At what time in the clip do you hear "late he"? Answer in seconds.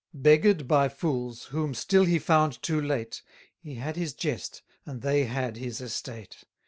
2.81-3.75